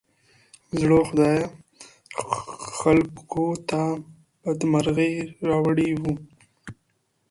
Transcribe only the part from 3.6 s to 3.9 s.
ته